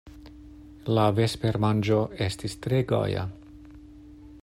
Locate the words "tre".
2.65-2.83